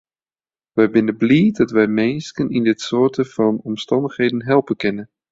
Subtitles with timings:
[0.75, 5.03] Wy binne bliid dat wy minsken yn dit soarte fan omstannichheden helpe kinne.